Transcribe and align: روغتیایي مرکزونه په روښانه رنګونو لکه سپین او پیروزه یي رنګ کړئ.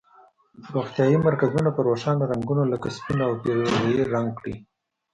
روغتیایي 0.73 1.17
مرکزونه 1.27 1.69
په 1.73 1.81
روښانه 1.87 2.23
رنګونو 2.31 2.63
لکه 2.73 2.87
سپین 2.97 3.17
او 3.27 3.31
پیروزه 3.41 3.79
یي 3.93 3.99
رنګ 4.13 4.29
کړئ. 4.39 4.55